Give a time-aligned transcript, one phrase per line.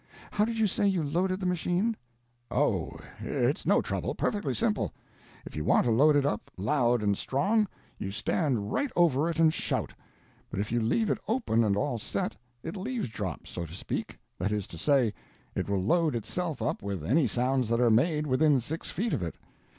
[0.31, 1.95] How did you say you loaded the machine?"
[2.49, 4.91] "O, it's no trouble—perfectly simple.
[5.45, 7.67] If you want to load it up loud and strong,
[7.99, 9.93] you stand right over it and shout.
[10.49, 14.65] But if you leave it open and all set, it'll eavesdrop, so to speak—that is
[14.69, 15.13] to say,
[15.53, 19.21] it will load itself up with any sounds that are made within six feet of
[19.21, 19.35] it.